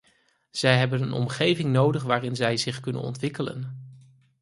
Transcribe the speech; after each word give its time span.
Zij 0.49 0.77
hebben 0.77 1.01
een 1.01 1.11
omgeving 1.11 1.69
nodig 1.71 2.03
waarin 2.03 2.35
zij 2.35 2.57
zich 2.57 2.79
kunnen 2.79 3.01
ontwikkelen. 3.01 3.77